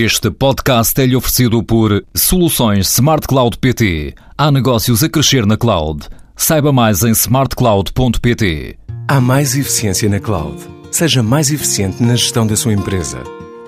Este 0.00 0.30
podcast 0.30 1.00
é-lhe 1.02 1.16
oferecido 1.16 1.60
por 1.60 2.04
Soluções 2.14 2.88
Smart 2.92 3.26
Cloud 3.26 3.58
PT. 3.58 4.14
Há 4.38 4.48
negócios 4.52 5.02
a 5.02 5.08
crescer 5.08 5.44
na 5.44 5.56
cloud. 5.56 6.06
Saiba 6.36 6.72
mais 6.72 7.02
em 7.02 7.10
smartcloud.pt. 7.10 8.78
Há 9.08 9.20
mais 9.20 9.56
eficiência 9.56 10.08
na 10.08 10.20
cloud. 10.20 10.56
Seja 10.92 11.20
mais 11.20 11.50
eficiente 11.50 12.00
na 12.00 12.14
gestão 12.14 12.46
da 12.46 12.54
sua 12.54 12.72
empresa. 12.72 13.24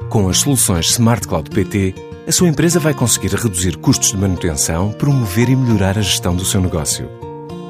Com 0.08 0.28
as 0.28 0.38
soluções 0.38 0.90
Smart 0.90 1.26
Cloud 1.26 1.50
PT, 1.50 1.96
a 2.28 2.30
sua 2.30 2.46
empresa 2.46 2.78
vai 2.78 2.94
conseguir 2.94 3.34
reduzir 3.34 3.76
custos 3.78 4.12
de 4.12 4.16
manutenção, 4.16 4.92
promover 4.92 5.48
e 5.48 5.56
melhorar 5.56 5.98
a 5.98 6.02
gestão 6.02 6.36
do 6.36 6.44
seu 6.44 6.60
negócio. 6.60 7.10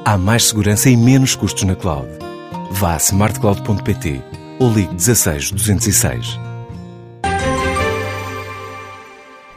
Há 0.05 0.19
mais 0.19 0.43
segurança 0.43 0.87
e 0.87 0.95
menos 0.95 1.33
custos 1.33 1.63
na 1.63 1.73
cloud. 1.73 2.07
Vá 2.69 2.93
a 2.93 2.97
smartcloud.pt 2.97 4.21
ou 4.59 4.71
ligue 4.71 4.93
16 4.93 5.49
206. 5.49 6.50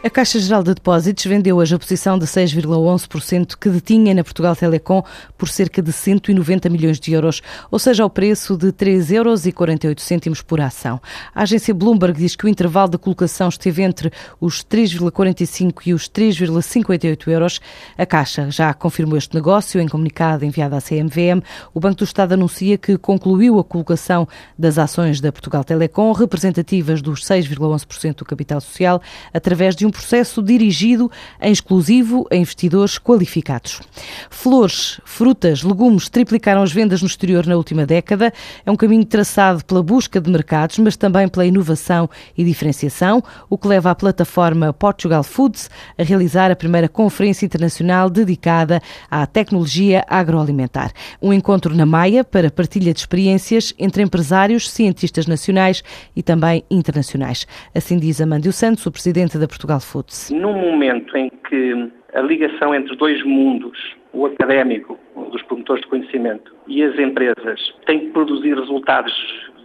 A 0.05 0.11
Caixa 0.11 0.39
Geral 0.39 0.63
de 0.63 0.75
Depósitos 0.75 1.25
vendeu 1.25 1.57
hoje 1.57 1.75
a 1.75 1.79
posição 1.79 2.19
de 2.19 2.27
6,11% 2.27 3.57
que 3.59 3.71
detinha 3.71 4.13
na 4.13 4.23
Portugal 4.23 4.55
Telecom 4.55 5.03
por 5.39 5.49
cerca 5.49 5.81
de 5.81 5.91
190 5.93 6.69
milhões 6.69 7.01
de 7.01 7.15
euros, 7.15 7.41
ou 7.71 7.79
seja, 7.79 8.03
ao 8.03 8.11
preço 8.11 8.55
de 8.55 8.71
3,48 8.71 10.27
euros 10.27 10.43
por 10.43 10.61
ação. 10.61 11.01
A 11.35 11.45
agência 11.45 11.73
Bloomberg 11.73 12.19
diz 12.19 12.37
que 12.37 12.45
o 12.45 12.49
intervalo 12.51 12.91
de 12.91 12.99
colocação 12.99 13.49
esteve 13.49 13.81
entre 13.81 14.13
os 14.39 14.63
3,45 14.63 15.87
e 15.87 15.95
os 15.95 16.07
3,58 16.07 17.29
euros. 17.29 17.59
A 17.97 18.05
Caixa 18.05 18.51
já 18.51 18.75
confirmou 18.75 19.17
este 19.17 19.35
negócio 19.35 19.81
em 19.81 19.89
comunicado 19.89 20.45
enviado 20.45 20.77
à 20.77 20.83
CMVM. 20.83 21.43
O 21.73 21.81
Banco 21.81 21.97
do 21.97 22.05
Estado 22.05 22.35
anuncia 22.35 22.77
que 22.77 22.99
concluiu 22.99 23.59
a 23.59 23.65
colocação 23.65 24.29
das 24.59 24.77
ações 24.77 25.19
da 25.19 25.33
Portugal 25.33 25.65
Telecom, 25.65 26.13
representativas 26.13 27.01
dos 27.01 27.25
6,11% 27.25 28.17
do 28.17 28.27
capital 28.27 28.61
social, 28.61 29.01
através 29.33 29.75
de 29.75 29.87
um 29.87 29.94
processo 29.95 30.43
dirigido 30.43 31.11
em 31.41 31.53
exclusivo 31.53 32.27
a 32.31 32.37
investidores 32.37 32.99
qualificados. 32.99 33.81
Flores, 34.29 35.01
frutas, 35.05 35.63
legumes 35.63 36.09
triplicaram 36.09 36.63
as 36.63 36.73
vendas 36.73 37.01
no 37.01 37.07
exterior 37.07 37.47
na 37.47 37.57
última 37.57 37.87
década. 37.87 38.33
É 38.67 38.71
um 38.71 38.77
caminho 38.77 39.05
traçado 39.05 39.65
pela 39.65 39.83
busca 39.83 40.21
de 40.21 40.29
mercados, 40.29 40.79
mas 40.79 40.97
também 40.97 41.29
pela 41.29 41.47
inovação 41.47 42.11
e 42.37 42.45
diferenciação, 42.45 43.23
o 43.49 43.57
que 43.57 43.69
leva 43.69 43.91
a 43.91 43.95
plataforma 43.95 44.73
Portugal 44.73 45.23
Foods 45.23 45.71
a 45.97 46.03
realizar 46.03 46.51
a 46.51 46.57
primeira 46.57 46.89
conferência 46.89 47.47
internacional 47.47 48.11
dedicada 48.11 48.83
à 49.09 49.25
tecnologia 49.27 50.05
agroalimentar. 50.09 50.93
Um 51.23 51.33
encontro 51.33 51.75
na 51.75 51.87
Maia 51.87 52.25
para 52.25 52.51
partilha 52.51 52.93
de 52.93 52.99
experiências 52.99 53.73
entre 53.79 54.03
empresários, 54.03 54.69
cientistas 54.69 55.27
nacionais 55.27 55.85
e 56.17 56.23
também 56.23 56.65
internacionais. 56.69 57.47
Assim 57.73 57.99
diz 57.99 58.21
Amândio 58.21 58.53
Santos, 58.53 58.85
o 58.87 58.91
presidente 58.91 59.39
da 59.39 59.47
Portugal 59.47 59.81
Foods? 59.85 60.31
Num 60.31 60.55
momento 60.55 61.17
em 61.17 61.31
que 61.31 61.91
a 62.15 62.21
ligação 62.21 62.75
entre 62.75 62.97
dois 62.97 63.23
mundos, 63.25 63.79
o 64.13 64.27
académico, 64.27 64.99
dos 65.31 65.43
promotores 65.43 65.83
de 65.83 65.89
conhecimento, 65.89 66.55
e 66.67 66.83
as 66.83 66.99
empresas, 66.99 67.75
tem 67.87 68.01
que 68.01 68.07
produzir 68.09 68.55
resultados 68.59 69.13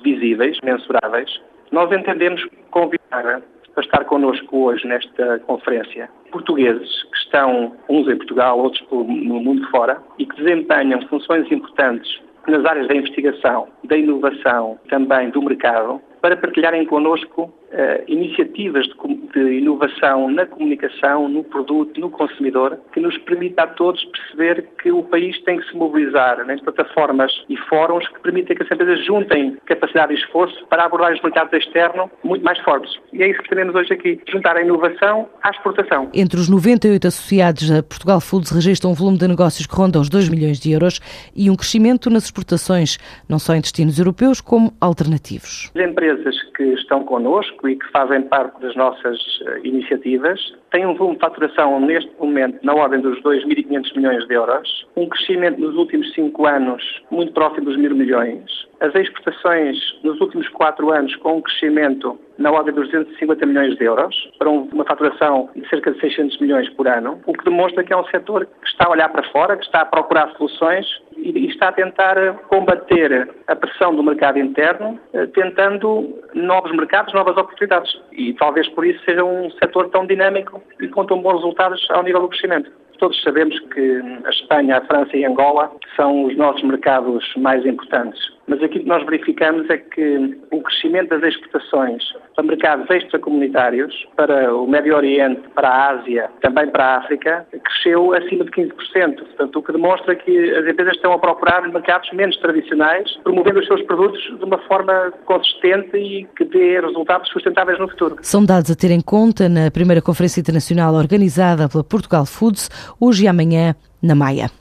visíveis, 0.04 0.58
mensuráveis, 0.64 1.42
nós 1.72 1.92
entendemos 1.92 2.46
convidar 2.72 3.42
para 3.74 3.84
estar 3.84 4.04
connosco 4.06 4.58
hoje 4.58 4.88
nesta 4.88 5.40
conferência 5.40 6.10
portugueses 6.32 7.04
que 7.04 7.18
estão, 7.18 7.76
uns 7.90 8.08
em 8.08 8.18
Portugal, 8.18 8.60
outros 8.60 8.86
no 8.92 9.40
mundo 9.40 9.68
fora, 9.70 10.02
e 10.18 10.26
que 10.26 10.36
desempenham 10.36 11.02
funções 11.08 11.52
importantes 11.52 12.20
nas 12.48 12.66
áreas 12.66 12.88
da 12.88 12.96
investigação, 12.96 13.68
da 13.84 13.98
inovação, 13.98 14.80
também 14.90 15.30
do 15.30 15.42
mercado, 15.42 16.02
para 16.22 16.36
partilharem 16.36 16.86
connosco 16.86 17.44
uh, 17.44 18.04
iniciativas 18.08 18.86
de, 18.88 18.94
de, 19.34 19.60
inovação 19.60 20.30
na 20.30 20.46
comunicação, 20.46 21.28
no 21.28 21.44
produto, 21.44 22.00
no 22.00 22.10
consumidor, 22.10 22.80
que 22.94 23.00
nos 23.00 23.18
permita 23.20 23.64
a 23.64 23.68
todos 23.68 24.04
perceber 24.06 24.68
que 24.82 24.92
o 24.92 25.04
país 25.04 25.40
tem 25.44 25.60
que 25.60 25.68
se 25.70 25.76
mobilizar 25.76 26.46
nas 26.46 26.62
plataformas 26.62 27.32
e 27.50 27.58
fóruns 27.58 28.08
que 28.08 28.20
permitem 28.20 28.56
que 28.56 28.64
as 28.64 28.72
empresas 28.72 29.06
juntem 29.06 29.58
capacidade 29.66 30.14
e 30.14 30.18
esforço 30.18 30.66
para 30.68 30.86
abordar 30.86 31.14
os 31.14 31.22
mercados 31.22 31.54
externos 31.54 32.10
muito 32.24 32.44
mais 32.44 32.60
fortes. 32.60 32.94
E 33.14 33.24
é 33.24 33.30
isso 33.30 33.42
que 33.42 33.50
teremos 33.50 33.76
hoje 33.76 33.94
aqui, 33.94 34.20
juntar 34.30 34.56
a 34.56 34.62
inovação 34.62 35.28
à 35.44 35.50
exportação. 35.50 36.10
Entre 36.14 36.40
os 36.40 36.50
98 36.50 37.08
associados 37.08 37.72
a 37.72 37.84
Portugal 37.84 38.22
Foods 38.22 38.52
registra 38.52 38.90
um 38.90 38.94
volume 38.94 39.18
de 39.18 39.28
negócios 39.28 39.66
que 39.66 39.76
ronda 39.76 40.00
os 40.00 40.10
2 40.10 40.30
milhões 40.30 40.60
de 40.60 40.72
euros 40.72 41.00
e 41.36 41.50
um 41.50 41.56
crescimento 41.56 42.10
nas 42.10 42.26
exportações, 42.26 42.98
não 43.28 43.40
só 43.40 43.56
em 43.56 43.62
destinos 43.62 44.00
europeus, 44.00 44.42
como 44.42 44.74
alternativos. 44.80 45.72
As 45.76 45.82
empresas 45.82 46.36
que 46.56 46.64
estão 46.74 47.04
connosco 47.04 47.68
e 47.68 47.76
que 47.76 47.88
fazem 47.92 48.22
parte 48.24 48.60
das 48.62 48.76
nossas 48.76 49.19
eh, 49.46 49.60
iniciativas, 49.64 50.40
têm 50.72 50.86
um 50.86 50.96
volume 50.96 51.16
de 51.16 51.22
faturação 51.22 51.80
neste 51.80 52.12
momento 52.20 52.60
na 52.64 52.74
ordem 52.74 53.02
dos 53.02 53.22
2.500 53.22 53.96
milhões 53.96 54.28
de 54.28 54.34
euros, 54.34 54.88
um 54.96 55.08
crescimento 55.08 55.60
nos 55.60 55.76
últimos 55.76 56.12
cinco 56.14 56.46
anos 56.46 56.84
muito 57.12 57.34
próximo 57.34 57.66
dos 57.66 57.78
mil 57.78 57.96
milhões, 57.96 58.44
as 58.80 58.94
exportações 58.96 59.78
nos 60.04 60.20
últimos 60.22 60.48
quatro 60.50 60.92
anos 60.92 61.16
com 61.18 61.38
um 61.38 61.42
crescimento 61.42 62.20
na 62.38 62.52
ordem 62.52 62.74
dos 62.74 62.86
250 62.86 63.46
milhões 63.46 63.76
de 63.76 63.84
euros, 63.84 64.16
para 64.38 64.50
uma 64.50 64.86
faturação 64.86 65.50
de 65.56 65.68
cerca 65.68 65.92
de 65.92 66.00
600 66.00 66.40
milhões 66.40 66.70
por 66.70 66.88
ano, 66.88 67.20
o 67.26 67.34
que 67.34 67.44
demonstra 67.44 67.84
que 67.84 67.92
é 67.92 67.98
um 67.98 68.06
setor 68.06 68.46
que 68.46 68.68
está 68.68 68.88
a 68.88 68.92
olhar 68.92 69.10
para 69.10 69.30
fora, 69.32 69.58
que 69.58 69.66
está 69.66 69.82
a 69.82 69.86
procurar 69.86 70.32
soluções 70.38 70.88
e 71.22 71.48
está 71.48 71.70
a 71.70 71.72
tentar 71.74 72.16
combater 72.48 73.30
a 73.48 73.56
pressão 73.56 73.96
do 73.96 74.04
mercado 74.04 74.40
interno, 74.40 75.00
eh, 75.14 75.26
tentando 75.28 76.20
novos 76.34 76.72
mercados, 76.72 77.14
novas 77.14 77.38
oportunidades. 77.38 77.92
E 78.12 78.34
talvez 78.34 78.68
por 78.70 78.86
isso 78.86 79.04
seja 79.04 79.24
um 79.24 79.50
setor 79.52 79.90
tão 79.90 80.06
dinâmico 80.06 80.62
e 80.80 80.88
com 80.88 81.06
tão 81.06 81.22
bons 81.22 81.36
resultados 81.36 81.86
ao 81.92 82.04
nível 82.04 82.22
do 82.22 82.30
crescimento. 82.30 82.72
Todos 82.98 83.22
sabemos 83.22 83.58
que 83.74 84.02
a 84.26 84.30
Espanha, 84.30 84.78
a 84.78 84.82
França 84.82 85.16
e 85.16 85.24
a 85.24 85.30
Angola 85.30 85.72
são 85.96 86.26
os 86.26 86.36
nossos 86.36 86.62
mercados 86.64 87.24
mais 87.38 87.66
importantes. 87.66 88.20
Mas 88.50 88.64
aquilo 88.64 88.84
que 88.84 88.90
nós 88.90 89.06
verificamos 89.06 89.70
é 89.70 89.78
que 89.78 90.38
o 90.52 90.62
crescimento 90.62 91.10
das 91.10 91.36
exportações 91.36 92.04
para 92.36 92.44
mercados 92.44 92.90
extracomunitários, 92.90 93.94
para 94.16 94.56
o 94.56 94.68
Médio 94.68 94.96
Oriente, 94.96 95.42
para 95.54 95.70
a 95.70 95.90
Ásia, 95.92 96.30
também 96.42 96.68
para 96.68 96.84
a 96.84 96.98
África, 96.98 97.46
cresceu 97.64 98.12
acima 98.14 98.44
de 98.46 98.52
15%. 98.52 98.74
Portanto, 99.18 99.60
o 99.60 99.64
que 99.64 99.72
demonstra 99.72 100.16
que 100.16 100.52
as 100.56 100.68
empresas 100.68 100.96
estão 100.96 101.14
a 101.14 101.20
procurar 101.20 101.62
mercados 101.70 102.12
menos 102.12 102.36
tradicionais, 102.38 103.16
promovendo 103.24 103.60
os 103.60 103.68
seus 103.68 103.84
produtos 103.84 104.20
de 104.22 104.44
uma 104.44 104.58
forma 104.68 105.14
consistente 105.26 105.96
e 105.96 106.26
que 106.36 106.44
dê 106.46 106.80
resultados 106.80 107.30
sustentáveis 107.30 107.78
no 107.78 107.88
futuro. 107.88 108.18
São 108.24 108.44
dados 108.44 108.72
a 108.72 108.76
ter 108.76 108.90
em 108.90 109.02
conta 109.02 109.48
na 109.48 109.70
primeira 109.70 110.02
Conferência 110.02 110.42
Internacional 110.42 110.96
organizada 110.96 111.70
pela 111.70 111.84
Portugal 111.84 112.26
Foods, 112.26 112.70
hoje 113.00 113.26
e 113.26 113.28
amanhã, 113.28 113.76
na 114.02 114.16
Maia. 114.16 114.52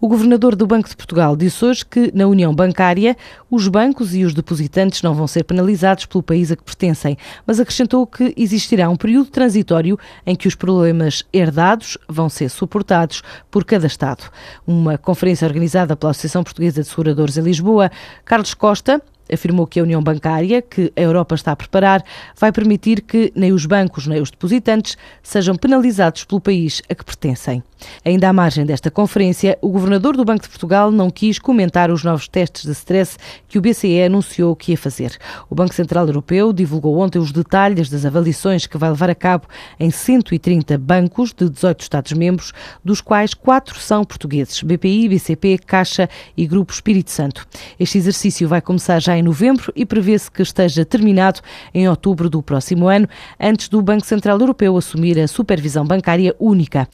O 0.00 0.08
governador 0.08 0.56
do 0.56 0.66
Banco 0.66 0.88
de 0.88 0.96
Portugal 0.96 1.36
disse 1.36 1.64
hoje 1.64 1.86
que, 1.86 2.10
na 2.14 2.26
União 2.26 2.52
Bancária, 2.52 3.16
os 3.50 3.68
bancos 3.68 4.14
e 4.14 4.24
os 4.24 4.34
depositantes 4.34 5.02
não 5.02 5.14
vão 5.14 5.26
ser 5.26 5.44
penalizados 5.44 6.04
pelo 6.06 6.22
país 6.22 6.50
a 6.50 6.56
que 6.56 6.64
pertencem, 6.64 7.16
mas 7.46 7.60
acrescentou 7.60 8.06
que 8.06 8.34
existirá 8.36 8.90
um 8.90 8.96
período 8.96 9.30
transitório 9.30 9.98
em 10.26 10.34
que 10.34 10.48
os 10.48 10.54
problemas 10.54 11.24
herdados 11.32 11.96
vão 12.08 12.28
ser 12.28 12.48
suportados 12.48 13.22
por 13.50 13.64
cada 13.64 13.86
Estado. 13.86 14.24
Uma 14.66 14.98
conferência 14.98 15.46
organizada 15.46 15.96
pela 15.96 16.10
Associação 16.10 16.42
Portuguesa 16.42 16.82
de 16.82 16.88
Seguradores 16.88 17.36
em 17.36 17.42
Lisboa, 17.42 17.90
Carlos 18.24 18.54
Costa, 18.54 19.00
afirmou 19.30 19.66
que 19.66 19.80
a 19.80 19.82
União 19.82 20.02
Bancária, 20.02 20.62
que 20.62 20.92
a 20.96 21.00
Europa 21.00 21.34
está 21.34 21.52
a 21.52 21.56
preparar, 21.56 22.02
vai 22.38 22.52
permitir 22.52 23.02
que 23.02 23.32
nem 23.34 23.52
os 23.52 23.66
bancos 23.66 24.06
nem 24.06 24.20
os 24.20 24.30
depositantes 24.30 24.96
sejam 25.22 25.56
penalizados 25.56 26.24
pelo 26.24 26.40
país 26.40 26.82
a 26.88 26.94
que 26.94 27.04
pertencem. 27.04 27.62
Ainda 28.04 28.28
à 28.28 28.32
margem 28.32 28.64
desta 28.64 28.90
conferência, 28.90 29.58
o 29.60 29.68
governador 29.68 30.16
do 30.16 30.24
Banco 30.24 30.42
de 30.42 30.48
Portugal 30.48 30.90
não 30.90 31.10
quis 31.10 31.38
comentar 31.38 31.90
os 31.90 32.04
novos 32.04 32.28
testes 32.28 32.64
de 32.64 32.72
stress 32.72 33.16
que 33.48 33.58
o 33.58 33.60
BCE 33.60 34.02
anunciou 34.02 34.54
que 34.54 34.72
ia 34.72 34.78
fazer. 34.78 35.16
O 35.50 35.54
Banco 35.54 35.74
Central 35.74 36.06
Europeu 36.06 36.52
divulgou 36.52 36.98
ontem 36.98 37.18
os 37.18 37.32
detalhes 37.32 37.88
das 37.88 38.04
avaliações 38.04 38.66
que 38.66 38.78
vai 38.78 38.90
levar 38.90 39.10
a 39.10 39.14
cabo 39.14 39.46
em 39.78 39.90
130 39.90 40.78
bancos 40.78 41.32
de 41.32 41.48
18 41.48 41.80
Estados-membros, 41.80 42.52
dos 42.84 43.00
quais 43.00 43.34
quatro 43.34 43.78
são 43.78 44.04
portugueses: 44.04 44.62
BPI, 44.62 45.08
BCP, 45.08 45.58
Caixa 45.58 46.08
e 46.36 46.46
Grupo 46.46 46.72
Espírito 46.72 47.10
Santo. 47.10 47.46
Este 47.78 47.98
exercício 47.98 48.48
vai 48.48 48.60
começar 48.60 49.00
já 49.12 49.18
em 49.18 49.22
novembro 49.22 49.72
e 49.76 49.84
prevê-se 49.84 50.30
que 50.30 50.42
esteja 50.42 50.84
terminado 50.84 51.40
em 51.74 51.88
outubro 51.88 52.30
do 52.30 52.42
próximo 52.42 52.88
ano, 52.88 53.08
antes 53.38 53.68
do 53.68 53.82
Banco 53.82 54.06
Central 54.06 54.38
Europeu 54.38 54.76
assumir 54.76 55.18
a 55.20 55.28
supervisão 55.28 55.84
bancária 55.84 56.34
única. 56.40 56.88